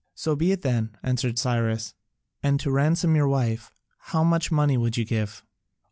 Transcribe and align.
"So 0.15 0.35
be 0.35 0.51
it 0.51 0.63
then," 0.63 0.97
answered 1.03 1.37
Cyrus, 1.37 1.93
"and 2.41 2.59
to 2.61 2.71
ransom 2.71 3.15
your 3.15 3.27
wife, 3.27 3.71
how 3.99 4.23
much 4.23 4.51
money 4.51 4.75
would 4.75 4.97
you 4.97 5.05
give?" 5.05 5.43